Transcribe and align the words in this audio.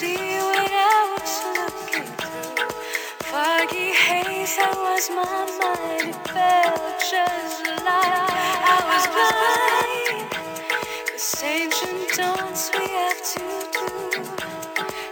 see 0.00 0.16
what 0.16 0.72
I 0.72 1.00
was 1.12 1.34
looking 1.58 2.08
through 2.22 2.70
foggy 3.30 3.90
haze. 4.04 4.56
That 4.56 4.74
was 4.86 5.04
my 5.18 5.40
mind. 5.60 6.08
It 6.08 6.20
felt 6.32 6.96
just 7.12 7.60
like 7.84 8.32
I 8.72 8.78
was 8.88 9.04
blind. 9.14 10.30
This 11.12 11.44
ancient 11.44 12.16
dance 12.16 12.70
we 12.72 12.86
have 13.00 13.20
to 13.34 13.44
do 13.76 13.88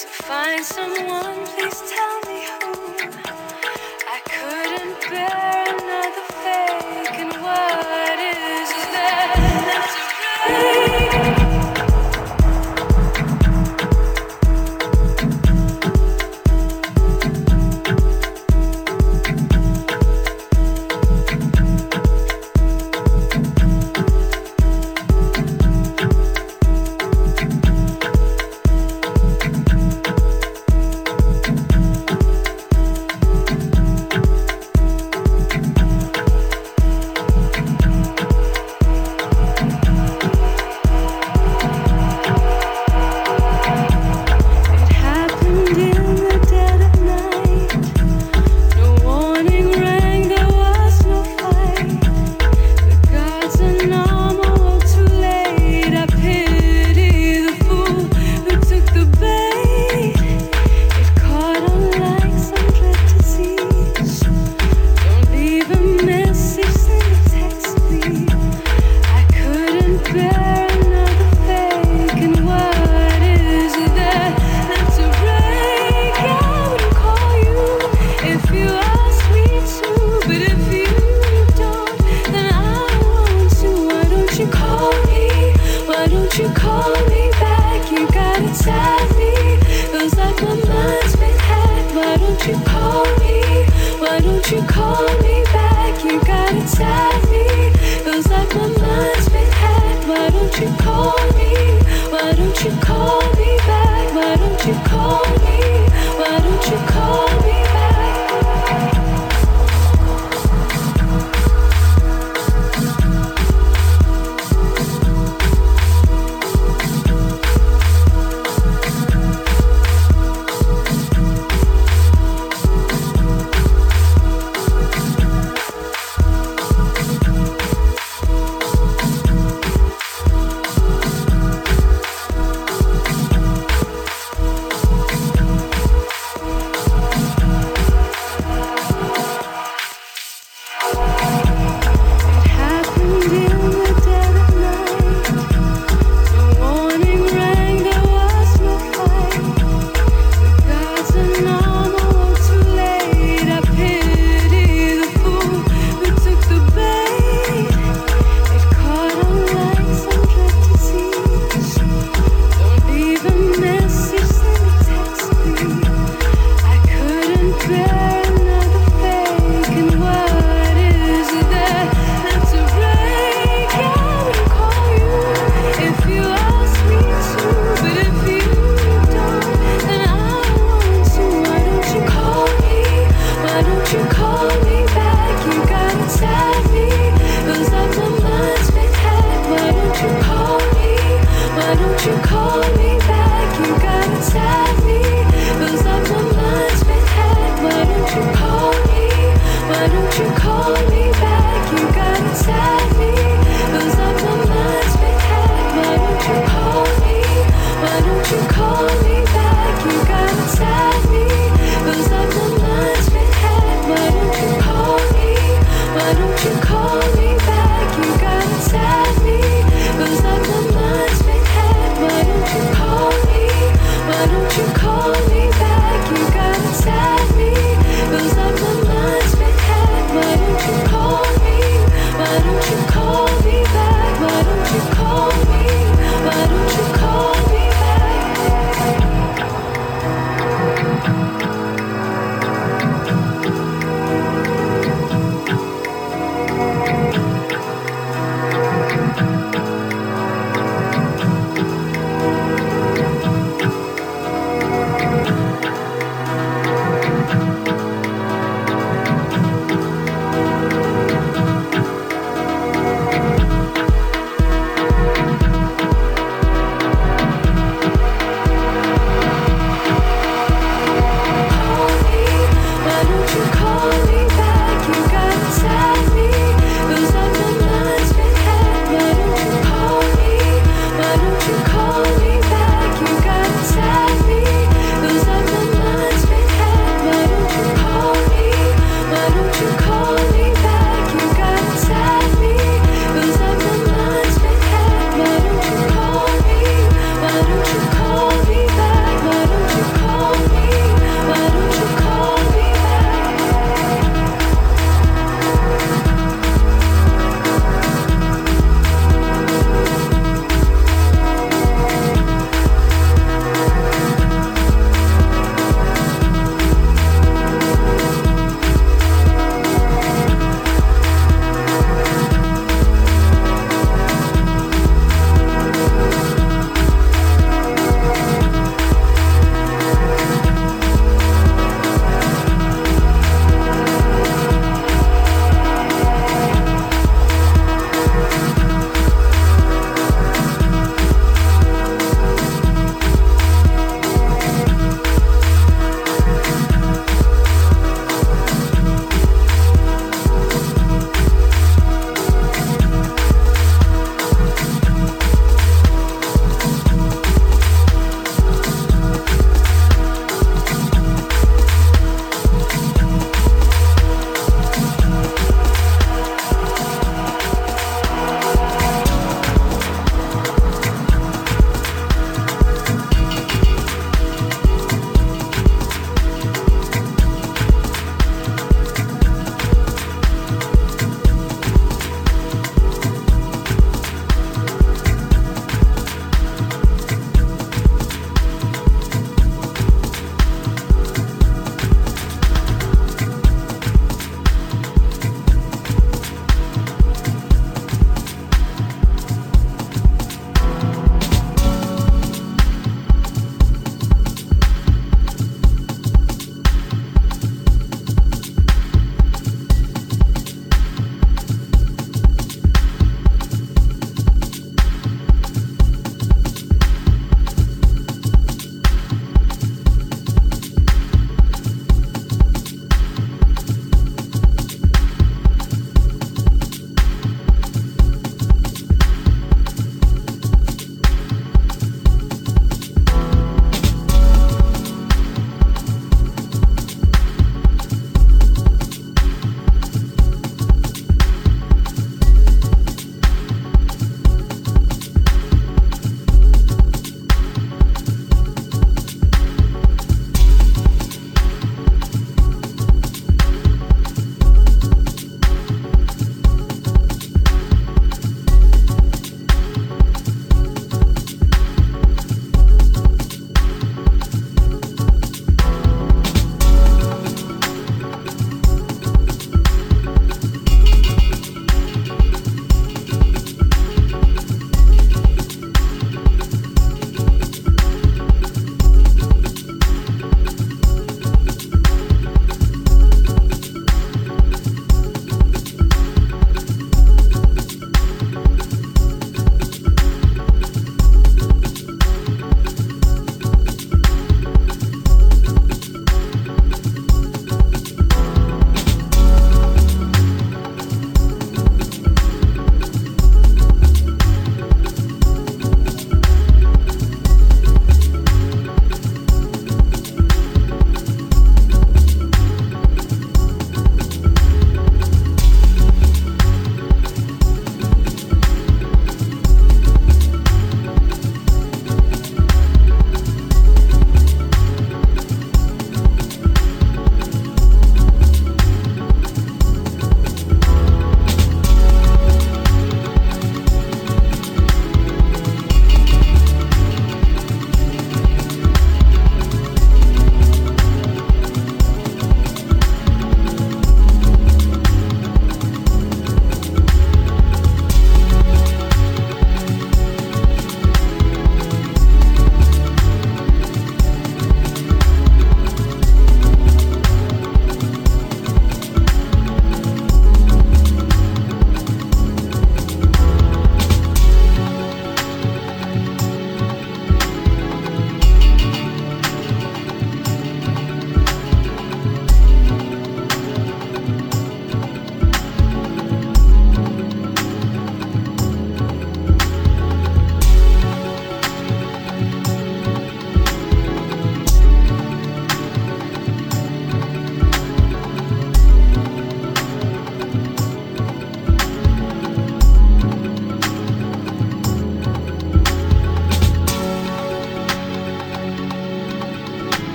to 0.00 0.06
find 0.24 0.64
someone. 0.64 1.29
you 100.60 100.68
call 100.76 101.16
me? 101.38 101.54
Why 102.10 102.32
don't 102.32 102.64
you 102.64 102.70
call 102.82 103.20
me 103.36 103.56
back? 103.66 104.14
Why 104.14 104.36
don't 104.36 104.66
you 104.66 104.74
call 104.84 105.24
me? 105.30 105.39